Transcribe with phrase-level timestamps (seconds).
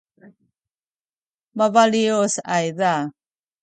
[1.57, 2.93] mabaliyus ayza